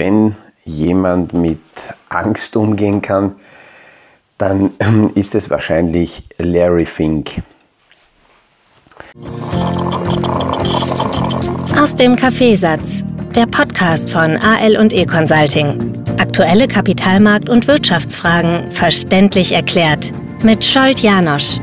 [0.00, 0.34] wenn
[0.64, 1.60] jemand mit
[2.08, 3.36] Angst umgehen kann,
[4.38, 4.70] dann
[5.14, 7.42] ist es wahrscheinlich Larry Fink.
[11.78, 13.04] Aus dem Kaffeesatz,
[13.34, 15.92] der Podcast von AL und E Consulting.
[16.18, 20.12] Aktuelle Kapitalmarkt- und Wirtschaftsfragen verständlich erklärt
[20.42, 21.58] mit Scholt Janosch.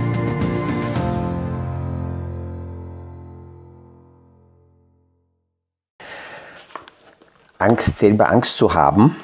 [7.59, 9.15] Angst, selber Angst zu haben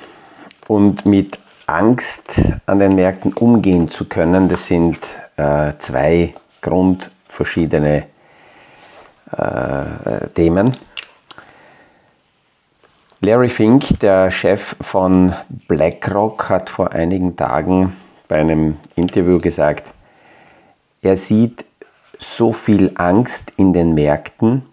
[0.67, 4.97] und mit Angst an den Märkten umgehen zu können, das sind
[5.37, 8.05] äh, zwei grundverschiedene
[9.31, 10.77] äh, Themen.
[13.21, 15.33] Larry Fink, der Chef von
[15.67, 17.95] BlackRock, hat vor einigen Tagen
[18.27, 19.93] bei einem Interview gesagt,
[21.01, 21.65] er sieht
[22.17, 24.63] so viel Angst in den Märkten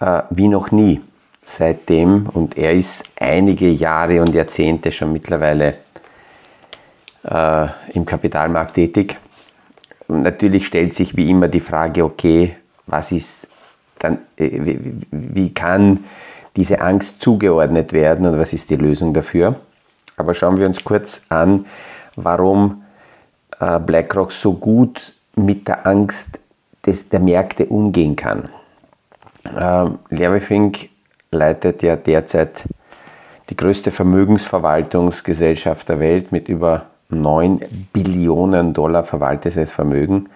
[0.00, 1.00] äh, wie noch nie
[1.44, 5.74] seitdem und er ist einige Jahre und Jahrzehnte schon mittlerweile
[7.24, 9.18] äh, im Kapitalmarkt tätig.
[10.08, 13.48] Und natürlich stellt sich wie immer die Frage, okay, was ist
[13.98, 16.04] dann, äh, wie, wie kann
[16.56, 19.56] diese Angst zugeordnet werden und was ist die Lösung dafür?
[20.16, 21.66] Aber schauen wir uns kurz an,
[22.16, 22.84] warum
[23.58, 26.38] äh, BlackRock so gut mit der Angst
[26.84, 28.48] des, der Märkte umgehen kann.
[29.56, 30.90] Ähm, Larry Fink
[31.32, 32.68] leitet ja derzeit
[33.50, 37.60] die größte Vermögensverwaltungsgesellschaft der Welt mit über 9
[37.92, 40.28] Billionen Dollar verwaltetes Vermögen.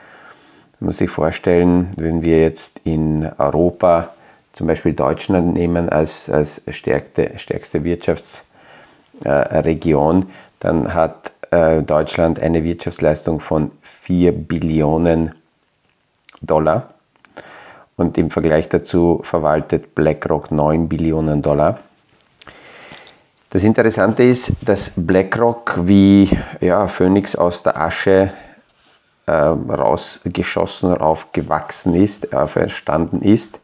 [0.81, 4.11] Man muss sich vorstellen, wenn wir jetzt in Europa
[4.53, 10.27] zum Beispiel Deutschland nehmen als, als stärkste, stärkste Wirtschaftsregion, äh,
[10.59, 15.35] dann hat äh, Deutschland eine Wirtschaftsleistung von 4 Billionen
[16.43, 16.96] Dollar
[17.97, 21.79] und im Vergleich dazu verwaltet BlackRock 9 Billionen Dollar.
[23.51, 26.29] Das Interessante ist, dass BlackRock wie
[26.61, 28.33] ja, Phönix aus der Asche
[29.27, 33.61] äh, rausgeschossen, aufgewachsen ist, auferstanden ist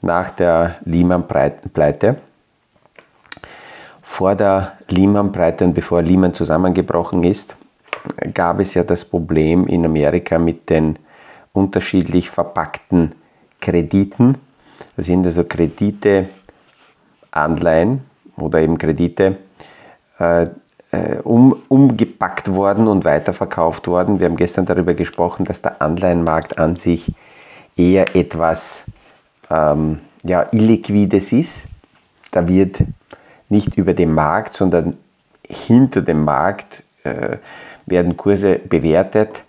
[0.00, 2.16] nach der Lehman-Pleite.
[4.02, 7.56] Vor der Lehman-Pleite und bevor Lehman zusammengebrochen ist,
[8.34, 10.98] gab es ja das Problem in Amerika mit den
[11.52, 13.14] unterschiedlich verpackten
[13.60, 14.36] Krediten.
[14.96, 16.28] Das sind also Kredite,
[17.30, 18.02] Anleihen
[18.36, 19.38] oder eben Kredite,
[20.18, 20.46] äh,
[20.90, 24.20] äh, um, umgepackt worden und weiterverkauft worden.
[24.20, 27.12] Wir haben gestern darüber gesprochen, dass der Anleihenmarkt an sich
[27.76, 28.86] eher etwas
[29.50, 31.68] ähm, ja, Illiquides ist.
[32.30, 32.82] Da wird
[33.48, 34.96] nicht über dem Markt, sondern
[35.46, 37.38] hinter dem Markt äh,
[37.86, 39.44] werden Kurse bewertet.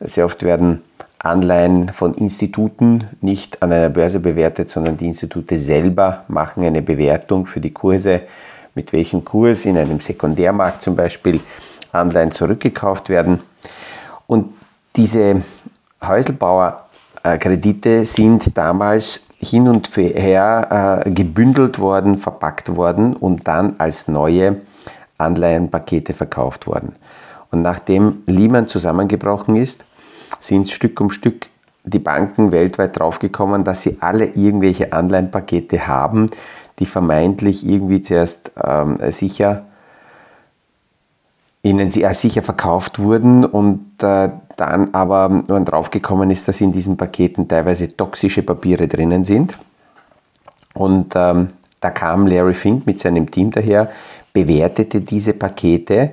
[0.00, 0.82] Sehr oft werden
[1.18, 7.46] Anleihen von Instituten nicht an einer Börse bewertet, sondern die Institute selber machen eine Bewertung
[7.46, 8.22] für die Kurse,
[8.74, 11.40] mit welchem Kurs in einem Sekundärmarkt zum Beispiel
[11.90, 13.40] Anleihen zurückgekauft werden.
[14.26, 14.54] Und
[14.94, 15.42] diese
[16.06, 24.56] Häuselbauerkredite sind damals hin und her äh, gebündelt worden, verpackt worden und dann als neue
[25.16, 26.92] Anleihenpakete verkauft worden.
[27.50, 29.84] Und nachdem Lehman zusammengebrochen ist,
[30.40, 31.46] sind Stück um Stück
[31.84, 36.26] die Banken weltweit draufgekommen, dass sie alle irgendwelche Anleihenpakete haben,
[36.78, 39.64] die vermeintlich irgendwie zuerst ähm, sicher
[41.62, 46.72] ihnen sie als sicher verkauft wurden und äh, dann aber man draufgekommen ist, dass in
[46.72, 49.58] diesen Paketen teilweise toxische Papiere drinnen sind.
[50.74, 51.48] Und ähm,
[51.80, 53.90] da kam Larry Fink mit seinem Team daher,
[54.32, 56.12] bewertete diese Pakete,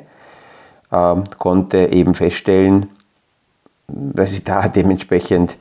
[0.92, 2.88] äh, konnte eben feststellen,
[3.88, 5.58] weil sie da dementsprechend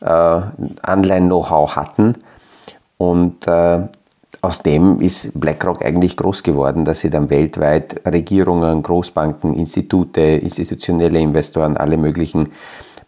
[0.00, 0.40] äh,
[0.82, 2.14] Anleihen-Know-how hatten.
[2.98, 3.80] Und äh,
[4.40, 11.18] aus dem ist BlackRock eigentlich groß geworden, dass sie dann weltweit Regierungen, Großbanken, Institute, institutionelle
[11.18, 12.52] Investoren, alle möglichen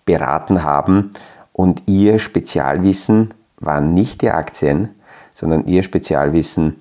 [0.04, 1.10] beraten haben.
[1.52, 4.90] Und ihr Spezialwissen waren nicht die Aktien,
[5.34, 6.76] sondern ihr Spezialwissen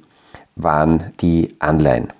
[0.55, 2.13] waren die Anleihen.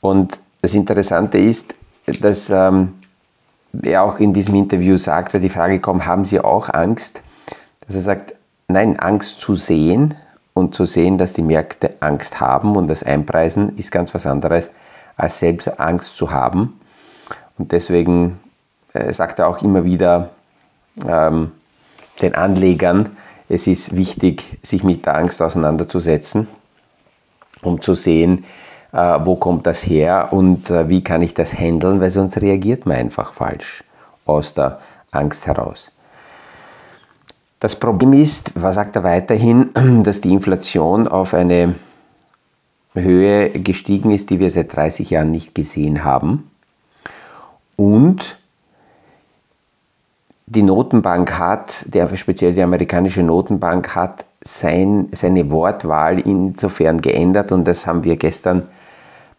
[0.00, 1.74] Und das Interessante ist,
[2.20, 2.94] dass ähm,
[3.82, 7.22] er auch in diesem Interview sagt, weil die Frage kommt, haben Sie auch Angst?
[7.86, 8.34] Dass er sagt,
[8.68, 10.14] nein, Angst zu sehen
[10.54, 14.70] und zu sehen, dass die Märkte Angst haben und das Einpreisen ist ganz was anderes,
[15.16, 16.80] als selbst Angst zu haben.
[17.58, 18.40] Und deswegen
[18.92, 20.30] äh, sagt er auch immer wieder
[21.06, 21.52] ähm,
[22.20, 23.10] den Anlegern,
[23.48, 26.46] es ist wichtig, sich mit der Angst auseinanderzusetzen,
[27.62, 28.44] um zu sehen,
[29.24, 32.96] wo kommt das her und äh, wie kann ich das handeln, weil sonst reagiert man
[32.96, 33.84] einfach falsch
[34.26, 35.90] aus der Angst heraus.
[37.60, 39.70] Das Problem ist, was sagt er weiterhin,
[40.02, 41.74] dass die Inflation auf eine
[42.94, 46.50] Höhe gestiegen ist, die wir seit 30 Jahren nicht gesehen haben.
[47.76, 48.38] Und
[50.46, 57.64] die Notenbank hat, der, speziell die amerikanische Notenbank hat sein, seine Wortwahl insofern geändert und
[57.68, 58.66] das haben wir gestern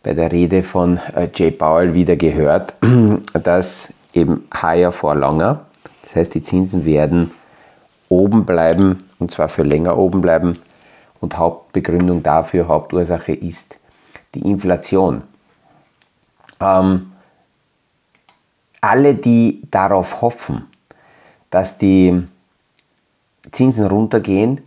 [0.03, 2.73] bei der Rede von äh, Jay Powell wieder gehört,
[3.33, 5.65] dass eben higher for longer,
[6.01, 7.31] das heißt die Zinsen werden
[8.09, 10.57] oben bleiben und zwar für länger oben bleiben
[11.21, 13.77] und Hauptbegründung dafür, Hauptursache ist
[14.33, 15.23] die Inflation.
[16.59, 17.11] Ähm,
[18.81, 20.67] alle, die darauf hoffen,
[21.51, 22.23] dass die
[23.51, 24.61] Zinsen runtergehen,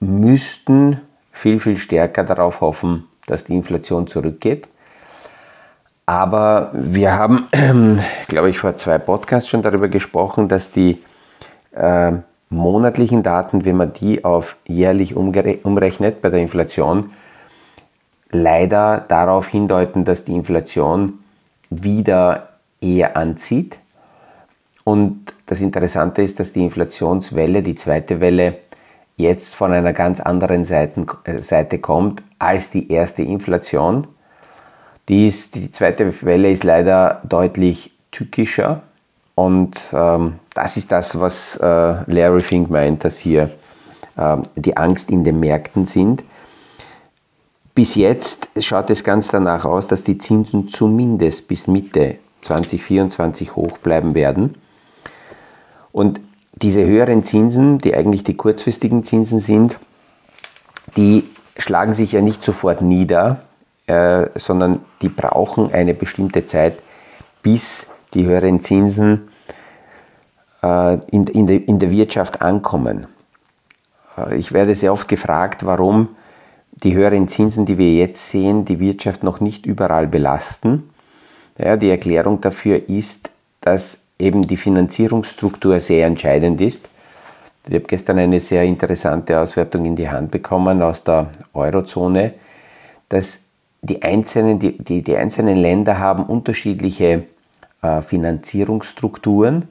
[0.00, 1.00] müssten
[1.32, 4.68] viel, viel stärker darauf hoffen, dass die Inflation zurückgeht.
[6.06, 7.48] Aber wir haben,
[8.28, 11.02] glaube ich, vor zwei Podcasts schon darüber gesprochen, dass die
[11.72, 12.12] äh,
[12.48, 17.10] monatlichen Daten, wenn man die auf jährlich umrechnet bei der Inflation,
[18.30, 21.18] leider darauf hindeuten, dass die Inflation
[21.70, 22.50] wieder
[22.80, 23.78] eher anzieht.
[24.84, 28.58] Und das Interessante ist, dass die Inflationswelle, die zweite Welle,
[29.16, 34.06] jetzt von einer ganz anderen Seite, äh, Seite kommt als die erste Inflation.
[35.08, 38.82] Die, die zweite Welle ist leider deutlich tückischer
[39.36, 43.50] und ähm, das ist das, was äh, Larry Fink meint, dass hier
[44.16, 46.24] äh, die Angst in den Märkten sind.
[47.74, 53.76] Bis jetzt schaut es ganz danach aus, dass die Zinsen zumindest bis Mitte 2024 hoch
[53.78, 54.56] bleiben werden.
[55.92, 56.20] Und
[56.54, 59.78] diese höheren Zinsen, die eigentlich die kurzfristigen Zinsen sind,
[60.96, 61.24] die
[61.58, 63.40] schlagen sich ja nicht sofort nieder,
[63.86, 66.82] äh, sondern die brauchen eine bestimmte Zeit,
[67.42, 69.28] bis die höheren Zinsen
[70.62, 73.06] äh, in, in, de, in der Wirtschaft ankommen.
[74.16, 76.08] Äh, ich werde sehr oft gefragt, warum
[76.72, 80.90] die höheren Zinsen, die wir jetzt sehen, die Wirtschaft noch nicht überall belasten.
[81.58, 83.30] Ja, die Erklärung dafür ist,
[83.62, 86.88] dass eben die Finanzierungsstruktur sehr entscheidend ist.
[87.68, 92.34] Ich habe gestern eine sehr interessante Auswertung in die Hand bekommen aus der Eurozone,
[93.08, 93.40] dass
[93.82, 97.24] die einzelnen, die, die, die einzelnen Länder haben unterschiedliche
[97.82, 99.68] äh, Finanzierungsstrukturen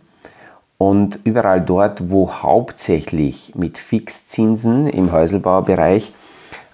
[0.77, 6.11] und überall dort, wo hauptsächlich mit Fixzinsen im Häuselbaubereich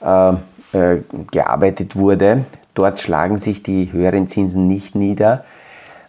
[0.01, 0.33] äh,
[0.74, 5.44] äh, gearbeitet wurde, dort schlagen sich die höheren Zinsen nicht nieder,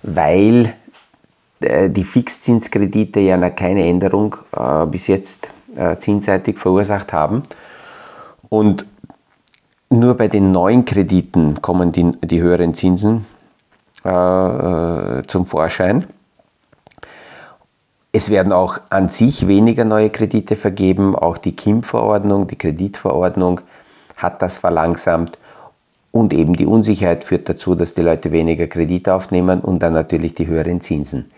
[0.02, 0.72] weil
[1.62, 7.42] die Fixzinskredite ja keine Änderung äh, bis jetzt äh, zinsseitig verursacht haben.
[8.48, 8.86] Und
[9.88, 13.26] nur bei den neuen Krediten kommen die, die höheren Zinsen
[14.04, 16.06] äh, äh, zum Vorschein.
[18.10, 21.14] Es werden auch an sich weniger neue Kredite vergeben.
[21.14, 23.60] Auch die KIM-Verordnung, die Kreditverordnung
[24.16, 25.38] hat das verlangsamt.
[26.10, 30.34] Und eben die Unsicherheit führt dazu, dass die Leute weniger Kredite aufnehmen und dann natürlich
[30.34, 31.30] die höheren Zinsen.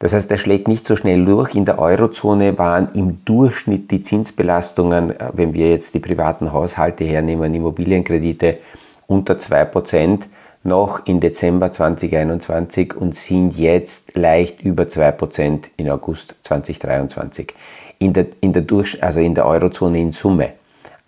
[0.00, 1.54] Das heißt, er schlägt nicht so schnell durch.
[1.54, 7.04] In der Eurozone waren im Durchschnitt die Zinsbelastungen, äh, wenn wir jetzt die privaten Haushalte
[7.04, 8.58] hernehmen, Immobilienkredite
[9.06, 10.22] unter 2%
[10.62, 17.54] noch in Dezember 2021 und sind jetzt leicht über 2% in August 2023.
[17.98, 20.52] In der, in der Durch, also in der Eurozone in Summe.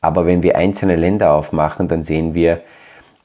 [0.03, 2.61] Aber wenn wir einzelne Länder aufmachen, dann sehen wir,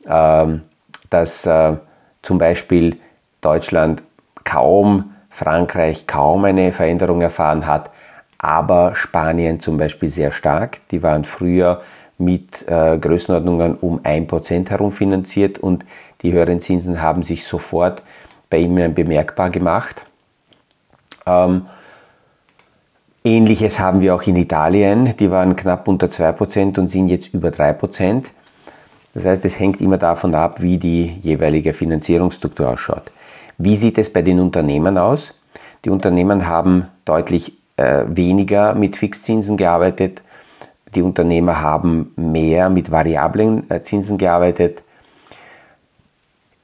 [0.08, 0.62] ähm,
[1.10, 1.76] dass äh,
[2.22, 2.98] zum Beispiel
[3.42, 4.04] Deutschland
[4.46, 7.92] kaum Frankreich kaum eine Veränderung erfahren hat,
[8.40, 10.80] aber Spanien zum Beispiel sehr stark.
[10.90, 11.82] Die waren früher
[12.18, 15.86] mit äh, Größenordnungen um 1% herum finanziert und
[16.24, 18.02] die höheren Zinsen haben sich sofort
[18.50, 20.04] bei ihnen bemerkbar gemacht.
[21.28, 21.68] Ähm,
[23.24, 25.16] Ähnliches haben wir auch in Italien.
[25.18, 28.26] Die waren knapp unter 2% und sind jetzt über 3%.
[29.14, 33.12] Das heißt, es hängt immer davon ab, wie die jeweilige Finanzierungsstruktur ausschaut.
[33.58, 35.34] Wie sieht es bei den Unternehmen aus?
[35.84, 40.22] Die Unternehmen haben deutlich äh, weniger mit Fixzinsen gearbeitet.
[40.94, 44.84] Die Unternehmer haben mehr mit variablen äh, Zinsen gearbeitet.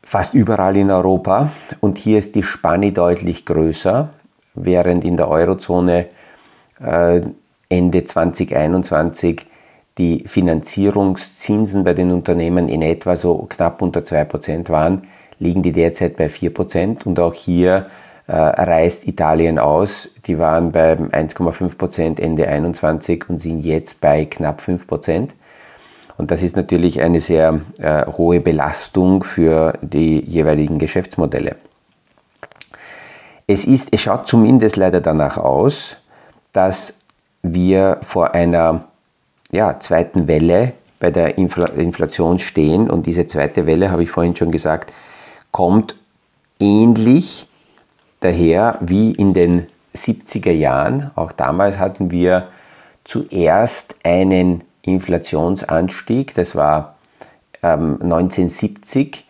[0.03, 1.49] Fast überall in Europa.
[1.79, 4.09] Und hier ist die Spanne deutlich größer,
[4.53, 6.07] während in der Eurozone
[6.79, 7.21] äh,
[7.69, 9.47] Ende 2021
[9.97, 15.07] die Finanzierungszinsen bei den Unternehmen in etwa so knapp unter 2% waren
[15.43, 17.87] liegen die derzeit bei 4% und auch hier
[18.27, 20.09] äh, reißt Italien aus.
[20.25, 25.29] Die waren bei 1,5% Ende 2021 und sind jetzt bei knapp 5%.
[26.17, 31.55] Und das ist natürlich eine sehr äh, hohe Belastung für die jeweiligen Geschäftsmodelle.
[33.45, 35.97] Es, ist, es schaut zumindest leider danach aus,
[36.53, 36.95] dass
[37.41, 38.85] wir vor einer
[39.51, 42.89] ja, zweiten Welle bei der Inflation stehen.
[42.89, 44.93] Und diese zweite Welle, habe ich vorhin schon gesagt,
[45.53, 45.95] kommt
[46.59, 47.47] ähnlich
[48.19, 51.11] daher wie in den 70er Jahren.
[51.15, 52.49] Auch damals hatten wir
[53.05, 56.95] zuerst einen Inflationsanstieg, das war
[57.61, 59.25] ähm, 1970,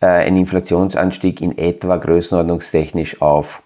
[0.00, 3.62] äh, ein Inflationsanstieg in etwa größenordnungstechnisch auf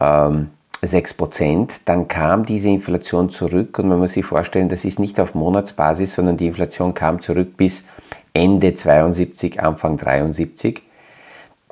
[0.00, 0.50] ähm,
[0.82, 1.80] 6%.
[1.84, 6.14] Dann kam diese Inflation zurück und man muss sich vorstellen, das ist nicht auf Monatsbasis,
[6.14, 7.84] sondern die Inflation kam zurück bis
[8.34, 10.82] Ende 72, Anfang 73.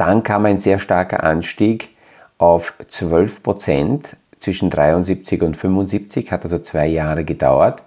[0.00, 1.90] Dann kam ein sehr starker Anstieg
[2.38, 7.82] auf 12% zwischen 73 und 75, hat also zwei Jahre gedauert.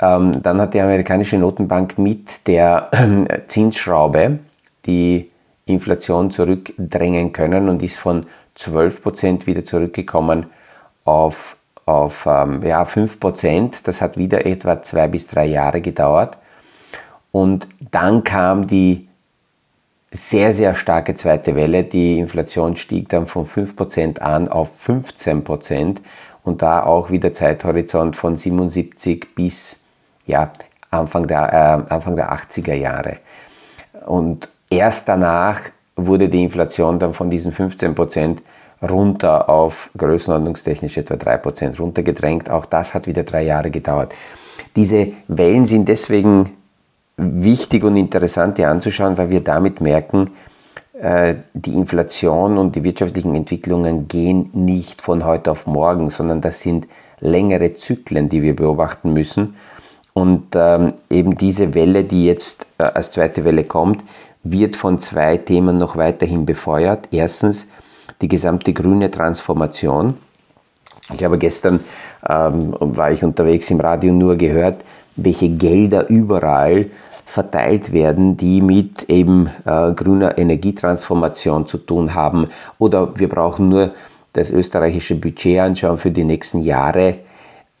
[0.00, 2.90] Ähm, dann hat die amerikanische Notenbank mit der
[3.48, 4.38] Zinsschraube
[4.86, 5.30] die
[5.66, 10.46] Inflation zurückdrängen können und ist von 12% wieder zurückgekommen
[11.04, 13.80] auf, auf ähm, ja, 5%.
[13.82, 16.38] Das hat wieder etwa zwei bis drei Jahre gedauert.
[17.32, 19.08] Und dann kam die
[20.14, 21.82] sehr, sehr starke zweite Welle.
[21.82, 25.96] Die Inflation stieg dann von 5% an auf 15%
[26.44, 29.82] und da auch wieder Zeithorizont von 77 bis
[30.24, 30.52] ja,
[30.90, 33.16] Anfang, der, äh, Anfang der 80er Jahre.
[34.06, 35.60] Und erst danach
[35.96, 38.38] wurde die Inflation dann von diesen 15%
[38.82, 42.50] runter auf größenordnungstechnisch etwa 3% runtergedrängt.
[42.50, 44.14] Auch das hat wieder drei Jahre gedauert.
[44.76, 46.52] Diese Wellen sind deswegen
[47.16, 50.30] wichtig und interessant, die anzuschauen, weil wir damit merken,
[50.94, 56.60] äh, die Inflation und die wirtschaftlichen Entwicklungen gehen nicht von heute auf morgen, sondern das
[56.60, 56.86] sind
[57.20, 59.56] längere Zyklen, die wir beobachten müssen.
[60.12, 64.04] Und ähm, eben diese Welle, die jetzt äh, als zweite Welle kommt,
[64.44, 67.08] wird von zwei Themen noch weiterhin befeuert.
[67.10, 67.66] Erstens
[68.20, 70.14] die gesamte grüne Transformation.
[71.12, 71.80] Ich habe gestern,
[72.28, 74.84] ähm, war ich unterwegs im Radio, nur gehört,
[75.16, 76.86] welche Gelder überall
[77.26, 82.48] verteilt werden, die mit eben äh, grüner Energietransformation zu tun haben.
[82.78, 83.92] Oder wir brauchen nur
[84.32, 87.16] das österreichische Budget anschauen für die nächsten Jahre.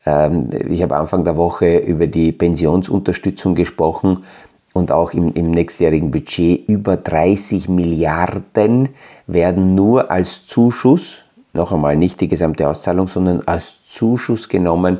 [0.06, 4.24] Ähm, ich habe Anfang der Woche über die Pensionsunterstützung gesprochen
[4.72, 8.88] und auch im, im nächstjährigen Budget über 30 Milliarden
[9.26, 11.22] werden nur als Zuschuss,
[11.52, 14.98] noch einmal nicht die gesamte Auszahlung, sondern als Zuschuss genommen,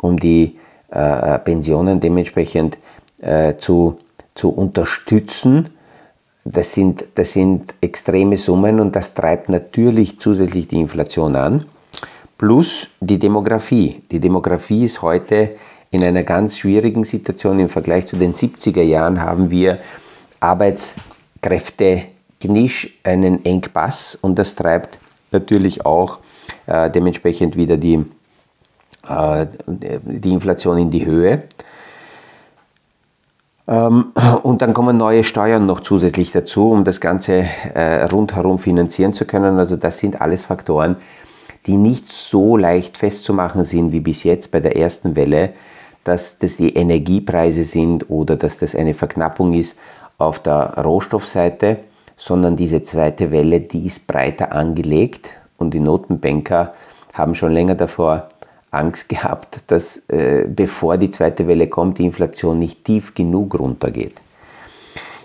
[0.00, 0.58] um die
[0.90, 2.78] äh, Pensionen dementsprechend
[3.20, 3.98] äh, zu,
[4.34, 5.70] zu unterstützen.
[6.44, 11.64] Das sind, das sind extreme Summen und das treibt natürlich zusätzlich die Inflation an.
[12.38, 14.02] Plus die Demografie.
[14.10, 15.56] Die Demografie ist heute
[15.90, 17.58] in einer ganz schwierigen Situation.
[17.58, 19.78] Im Vergleich zu den 70er Jahren haben wir
[20.40, 22.04] Arbeitskräfte
[22.40, 24.98] Knisch einen Engpass und das treibt
[25.30, 26.20] natürlich auch
[26.66, 28.02] äh, dementsprechend wieder die,
[29.06, 31.42] äh, die Inflation in die Höhe.
[33.70, 34.12] Ähm,
[34.42, 39.24] und dann kommen neue Steuern noch zusätzlich dazu, um das Ganze äh, rundherum finanzieren zu
[39.24, 39.58] können.
[39.58, 40.96] Also das sind alles Faktoren,
[41.66, 45.54] die nicht so leicht festzumachen sind wie bis jetzt bei der ersten Welle,
[46.04, 49.78] dass das die Energiepreise sind oder dass das eine Verknappung ist
[50.18, 51.78] auf der Rohstoffseite
[52.20, 56.74] sondern diese zweite Welle, die ist breiter angelegt und die Notenbanker
[57.14, 58.28] haben schon länger davor
[58.70, 64.20] Angst gehabt, dass äh, bevor die zweite Welle kommt, die Inflation nicht tief genug runtergeht.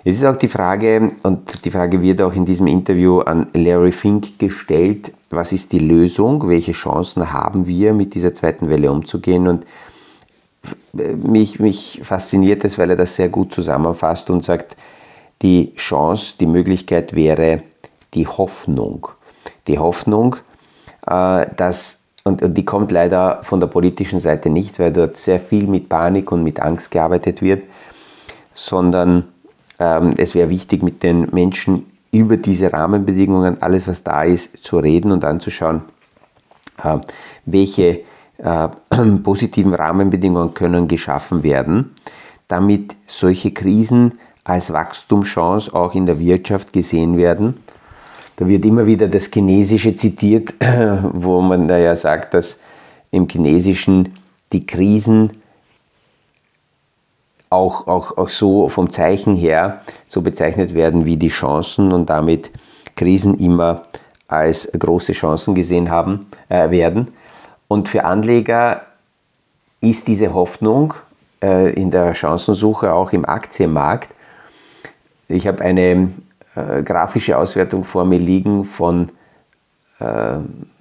[0.03, 3.91] Es ist auch die Frage, und die Frage wird auch in diesem Interview an Larry
[3.91, 9.47] Fink gestellt, was ist die Lösung, welche Chancen haben wir mit dieser zweiten Welle umzugehen
[9.47, 9.65] und
[10.97, 14.77] äh, mich, mich fasziniert es, weil er das sehr gut zusammenfasst und sagt,
[15.41, 17.63] die Chance, die Möglichkeit wäre
[18.13, 19.07] die Hoffnung.
[19.67, 20.37] Die Hoffnung,
[21.05, 25.67] äh, dass, und, die kommt leider von der politischen Seite nicht, weil dort sehr viel
[25.67, 27.63] mit Panik und mit Angst gearbeitet wird,
[28.53, 29.25] sondern
[29.79, 34.79] ähm, es wäre wichtig, mit den Menschen über diese Rahmenbedingungen, alles was da ist, zu
[34.79, 35.83] reden und anzuschauen,
[36.83, 36.97] äh,
[37.45, 38.01] welche
[38.39, 38.69] äh,
[39.23, 41.93] positiven Rahmenbedingungen können geschaffen werden,
[42.47, 47.55] damit solche Krisen als Wachstumschance auch in der Wirtschaft gesehen werden.
[48.37, 50.53] Da wird immer wieder das Chinesische zitiert,
[51.13, 52.59] wo man ja sagt, dass
[53.11, 54.13] im Chinesischen
[54.51, 55.31] die Krisen
[57.49, 62.51] auch, auch, auch so vom Zeichen her so bezeichnet werden wie die Chancen und damit
[62.95, 63.83] Krisen immer
[64.27, 67.11] als große Chancen gesehen haben, äh, werden.
[67.67, 68.81] Und für Anleger
[69.79, 70.93] ist diese Hoffnung
[71.41, 74.15] äh, in der Chancensuche auch im Aktienmarkt
[75.27, 76.11] ich habe eine
[76.55, 79.09] äh, grafische Auswertung vor mir liegen von
[79.99, 80.39] äh,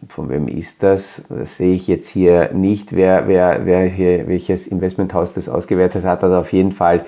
[0.08, 1.22] von wem ist das?
[1.28, 6.22] Das sehe ich jetzt hier nicht, wer, wer, wer hier, welches Investmenthaus das ausgewertet hat.
[6.24, 7.04] Also auf jeden Fall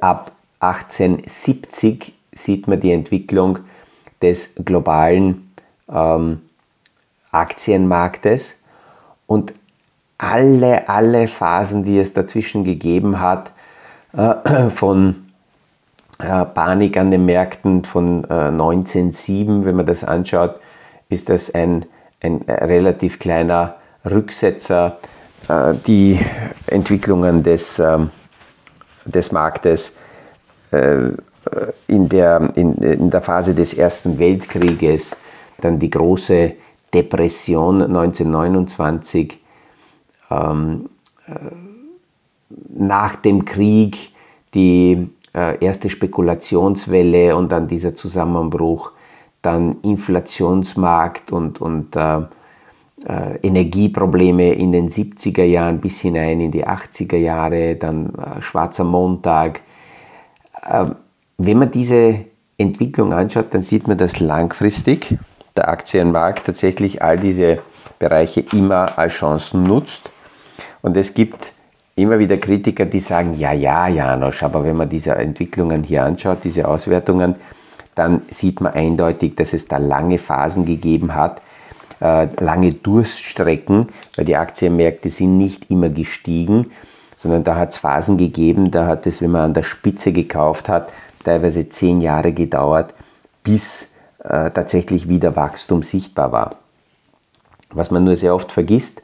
[0.00, 3.58] ab 1870 sieht man die Entwicklung
[4.22, 5.52] des globalen
[5.90, 6.40] ähm,
[7.30, 8.58] Aktienmarktes
[9.26, 9.52] und
[10.18, 13.52] alle, alle Phasen, die es dazwischen gegeben hat,
[14.12, 15.31] äh, von
[16.22, 20.60] Panik an den Märkten von äh, 1907, wenn man das anschaut,
[21.08, 21.84] ist das ein,
[22.20, 23.76] ein relativ kleiner
[24.08, 24.98] Rücksetzer.
[25.48, 26.18] Äh, die
[26.66, 28.10] Entwicklungen des, ähm,
[29.04, 29.92] des Marktes
[30.70, 31.10] äh,
[31.88, 35.16] in der, in, in der Phase des Ersten Weltkrieges,
[35.58, 36.52] dann die große
[36.94, 39.40] Depression 1929,
[40.30, 40.88] ähm,
[41.26, 41.32] äh,
[42.68, 44.12] nach dem Krieg
[44.54, 48.92] die äh, erste Spekulationswelle und dann dieser Zusammenbruch,
[49.40, 52.20] dann Inflationsmarkt und, und äh,
[53.04, 58.84] äh, Energieprobleme in den 70er Jahren bis hinein in die 80er Jahre, dann äh, Schwarzer
[58.84, 59.60] Montag.
[60.64, 60.94] Ähm,
[61.38, 62.24] wenn man diese
[62.58, 65.18] Entwicklung anschaut, dann sieht man, dass langfristig
[65.56, 67.58] der Aktienmarkt tatsächlich all diese
[67.98, 70.12] Bereiche immer als Chancen nutzt.
[70.82, 71.54] Und es gibt
[71.94, 76.38] immer wieder Kritiker, die sagen, ja, ja, Janosch, aber wenn man diese Entwicklungen hier anschaut,
[76.44, 77.36] diese Auswertungen,
[77.94, 81.42] dann sieht man eindeutig, dass es da lange Phasen gegeben hat,
[82.00, 86.70] äh, lange Durststrecken, weil die Aktienmärkte sind nicht immer gestiegen,
[87.16, 90.68] sondern da hat es Phasen gegeben, da hat es, wenn man an der Spitze gekauft
[90.68, 92.94] hat, teilweise zehn Jahre gedauert,
[93.44, 93.90] bis
[94.24, 96.56] äh, tatsächlich wieder Wachstum sichtbar war.
[97.70, 99.02] Was man nur sehr oft vergisst,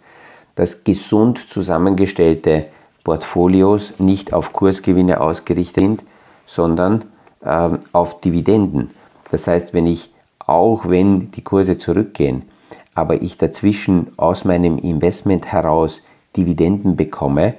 [0.55, 2.67] dass gesund zusammengestellte
[3.05, 6.05] Portfolios nicht auf Kursgewinne ausgerichtet sind,
[6.47, 7.05] sondern
[7.43, 8.89] äh, auf Dividenden.
[9.31, 12.43] Das heißt, wenn ich, auch wenn die Kurse zurückgehen,
[12.95, 16.03] aber ich dazwischen aus meinem Investment heraus
[16.37, 17.55] Dividenden bekomme,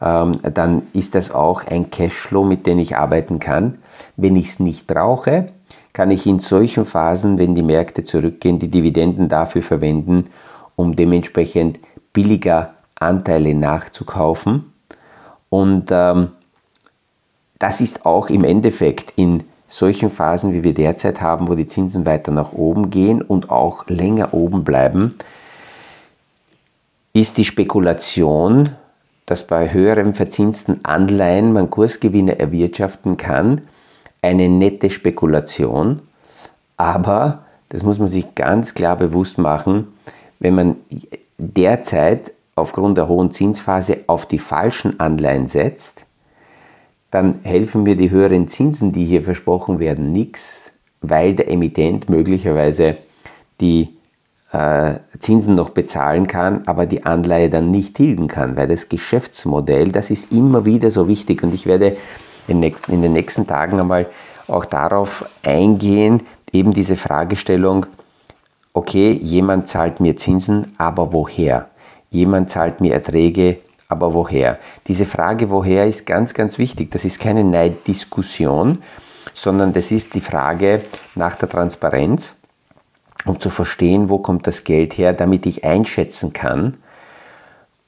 [0.00, 3.78] ähm, dann ist das auch ein Cashflow, mit dem ich arbeiten kann.
[4.16, 5.52] Wenn ich es nicht brauche,
[5.92, 10.30] kann ich in solchen Phasen, wenn die Märkte zurückgehen, die Dividenden dafür verwenden,
[10.76, 11.78] um dementsprechend
[12.12, 14.69] billiger Anteile nachzukaufen
[15.50, 16.30] und ähm,
[17.58, 22.06] das ist auch im Endeffekt in solchen Phasen, wie wir derzeit haben, wo die Zinsen
[22.06, 25.16] weiter nach oben gehen und auch länger oben bleiben,
[27.12, 28.70] ist die Spekulation,
[29.26, 33.60] dass bei höheren verzinsten Anleihen man Kursgewinne erwirtschaften kann,
[34.22, 36.00] eine nette Spekulation.
[36.76, 39.88] Aber, das muss man sich ganz klar bewusst machen,
[40.40, 40.76] wenn man
[41.38, 46.06] derzeit aufgrund der hohen Zinsphase auf die falschen Anleihen setzt,
[47.10, 52.98] dann helfen mir die höheren Zinsen, die hier versprochen werden, nichts, weil der Emittent möglicherweise
[53.60, 53.96] die
[54.52, 59.92] äh, Zinsen noch bezahlen kann, aber die Anleihe dann nicht tilgen kann, weil das Geschäftsmodell,
[59.92, 61.96] das ist immer wieder so wichtig und ich werde
[62.48, 64.06] in, in den nächsten Tagen einmal
[64.48, 67.86] auch darauf eingehen, eben diese Fragestellung,
[68.72, 71.68] okay, jemand zahlt mir Zinsen, aber woher?
[72.10, 74.58] Jemand zahlt mir Erträge, aber woher?
[74.86, 76.90] Diese Frage, woher, ist ganz, ganz wichtig.
[76.90, 78.82] Das ist keine Neiddiskussion,
[79.34, 80.82] sondern das ist die Frage
[81.14, 82.34] nach der Transparenz,
[83.24, 86.76] um zu verstehen, wo kommt das Geld her, damit ich einschätzen kann,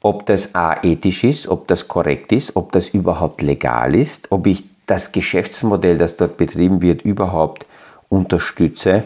[0.01, 4.47] ob das A ethisch ist, ob das korrekt ist, ob das überhaupt legal ist, ob
[4.47, 7.67] ich das Geschäftsmodell, das dort betrieben wird, überhaupt
[8.09, 9.05] unterstütze.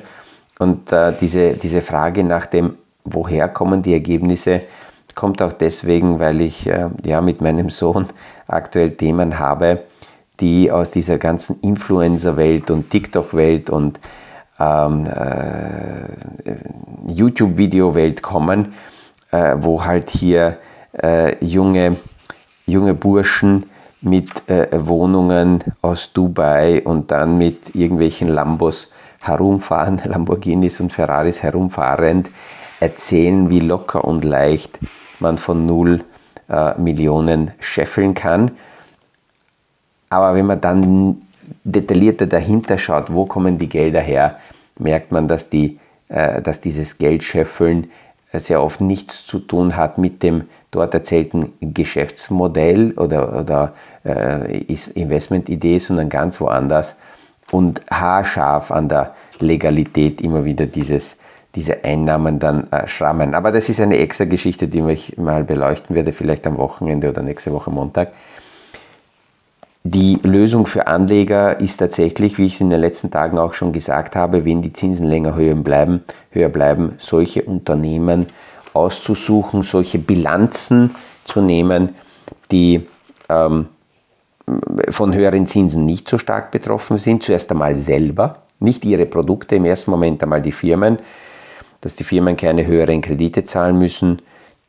[0.59, 4.63] Und äh, diese, diese Frage nach dem, woher kommen die Ergebnisse,
[5.17, 8.07] kommt auch deswegen, weil ich äh, ja mit meinem Sohn
[8.47, 9.81] aktuell Themen habe,
[10.39, 13.99] die aus dieser ganzen Influencer-Welt und TikTok-Welt und
[14.61, 16.53] ähm, äh,
[17.09, 18.75] YouTube-Video-Welt kommen,
[19.33, 20.59] äh, wo halt hier
[20.93, 21.97] äh, junge,
[22.67, 23.67] junge Burschen
[24.03, 32.31] mit äh, Wohnungen aus Dubai und dann mit irgendwelchen Lambos herumfahren, Lamborghinis und Ferraris herumfahrend,
[32.81, 34.79] erzählen, wie locker und leicht
[35.21, 36.05] man von 0
[36.49, 38.53] äh, Millionen scheffeln kann.
[40.11, 41.23] Aber wenn man dann
[41.65, 44.39] detaillierter dahinter schaut, wo kommen die Gelder her,
[44.79, 47.91] merkt man, dass, die, äh, dass dieses Geldscheffeln
[48.33, 53.73] sehr oft nichts zu tun hat mit dem dort erzählten Geschäftsmodell oder, oder
[54.05, 54.63] äh,
[54.95, 56.97] Investmentidee, sondern ganz woanders
[57.51, 61.17] und haarscharf an der Legalität immer wieder dieses
[61.57, 63.35] diese Einnahmen dann äh, schrammen.
[63.35, 67.23] Aber das ist eine extra Geschichte, die ich mal beleuchten werde, vielleicht am Wochenende oder
[67.23, 68.13] nächste Woche Montag.
[69.83, 73.73] die Lösung für Anleger ist tatsächlich, wie ich es in den letzten Tagen auch schon
[73.73, 78.27] gesagt habe, wenn die Zinsen länger höher bleiben, höher bleiben, solche Unternehmen
[78.73, 81.95] auszusuchen, solche Bilanzen zu nehmen,
[82.51, 82.87] die
[83.29, 83.67] ähm,
[84.91, 87.23] von höheren Zinsen nicht so stark betroffen sind.
[87.23, 90.99] Zuerst einmal selber, nicht ihre Produkte, im ersten Moment einmal die Firmen,
[91.81, 94.21] dass die Firmen keine höheren Kredite zahlen müssen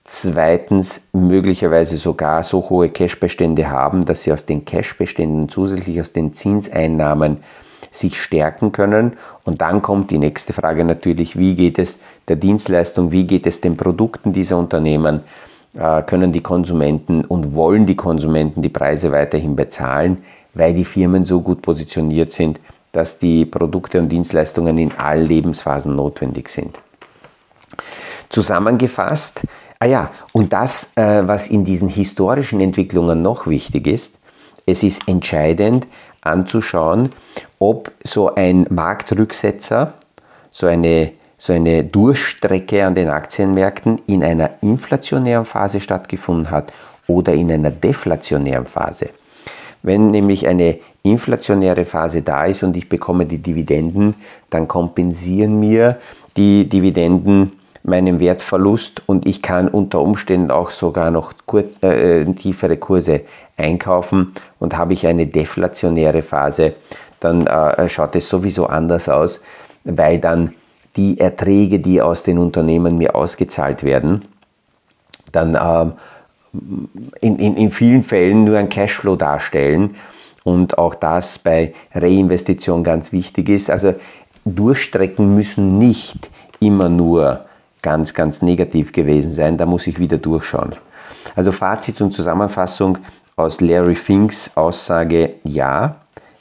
[0.09, 6.31] Zweitens möglicherweise sogar so hohe Cashbestände haben, dass sie aus den Cashbeständen zusätzlich aus den
[6.31, 7.43] Zinseinnahmen
[7.91, 9.17] sich stärken können.
[9.43, 13.59] Und dann kommt die nächste Frage natürlich, wie geht es der Dienstleistung, wie geht es
[13.59, 15.23] den Produkten dieser Unternehmen?
[15.77, 21.25] Äh, können die Konsumenten und wollen die Konsumenten die Preise weiterhin bezahlen, weil die Firmen
[21.25, 22.61] so gut positioniert sind,
[22.93, 26.79] dass die Produkte und Dienstleistungen in allen Lebensphasen notwendig sind.
[28.29, 29.41] Zusammengefasst,
[29.79, 34.17] Ah ja, und das, äh, was in diesen historischen Entwicklungen noch wichtig ist,
[34.65, 35.87] es ist entscheidend
[36.21, 37.11] anzuschauen,
[37.59, 39.93] ob so ein Marktrücksetzer,
[40.51, 46.73] so eine, so eine Durchstrecke an den Aktienmärkten in einer inflationären Phase stattgefunden hat
[47.07, 49.09] oder in einer deflationären Phase.
[49.83, 54.15] Wenn nämlich eine inflationäre Phase da ist und ich bekomme die Dividenden,
[54.49, 55.99] dann kompensieren mir
[56.35, 57.53] die Dividenden
[57.87, 63.21] meinen Wertverlust und ich kann unter Umständen auch sogar noch kurz, äh, tiefere Kurse
[63.55, 64.27] einkaufen
[64.59, 66.73] und habe ich eine deflationäre Phase,
[67.21, 69.41] dann äh, schaut es sowieso anders aus,
[69.85, 70.53] weil dann
[70.97, 74.23] die Erträge, die aus den Unternehmen mir ausgezahlt werden,
[75.31, 75.91] dann äh,
[77.21, 79.95] in, in, in vielen Fällen nur ein Cashflow darstellen
[80.43, 83.69] und auch das bei Reinvestition ganz wichtig ist.
[83.69, 83.95] Also
[84.43, 87.46] Durchstrecken müssen nicht immer nur
[87.81, 89.57] ganz, ganz negativ gewesen sein.
[89.57, 90.71] Da muss ich wieder durchschauen.
[91.35, 92.97] Also Fazit und Zusammenfassung
[93.35, 95.97] aus Larry Finks Aussage, ja,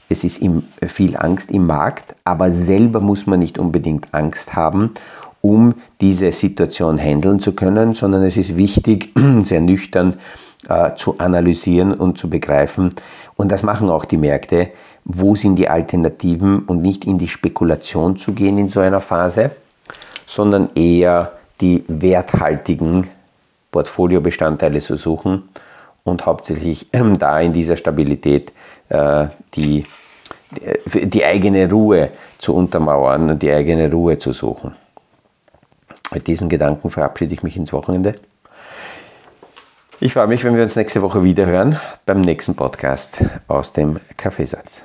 [0.08, 0.40] es ist
[0.86, 4.94] viel Angst im Markt, aber selber muss man nicht unbedingt Angst haben,
[5.42, 10.16] um diese Situation handeln zu können, sondern es ist wichtig, sehr nüchtern
[10.68, 12.90] äh, zu analysieren und zu begreifen.
[13.36, 14.70] Und das machen auch die Märkte.
[15.04, 19.52] Wo sind die Alternativen und nicht in die Spekulation zu gehen in so einer Phase?
[20.26, 23.08] Sondern eher die werthaltigen
[23.70, 25.48] Portfoliobestandteile zu suchen
[26.04, 28.52] und hauptsächlich ähm, da in dieser Stabilität
[28.88, 29.84] äh, die,
[30.92, 34.74] die, die eigene Ruhe zu untermauern und die eigene Ruhe zu suchen.
[36.12, 38.14] Mit diesen Gedanken verabschiede ich mich ins Wochenende.
[39.98, 43.98] Ich freue mich, wenn wir uns nächste Woche wieder hören beim nächsten Podcast aus dem
[44.16, 44.84] Kaffeesatz.